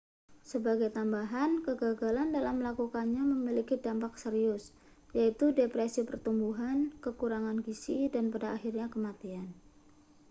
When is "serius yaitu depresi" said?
4.23-6.01